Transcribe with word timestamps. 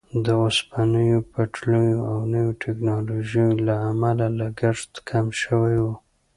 د 0.25 0.27
اوسپنې 0.43 1.07
پټلیو 1.31 1.97
او 2.11 2.17
نویو 2.33 2.51
ټیکنالوژیو 2.63 3.49
له 3.67 3.75
امله 3.91 4.25
لګښت 4.39 4.91
کم 5.09 5.25
شوی 5.41 5.75
وو. 5.83 5.93